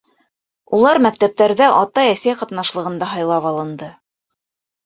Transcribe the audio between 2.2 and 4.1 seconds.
ҡатнашлығында һайлап алынды.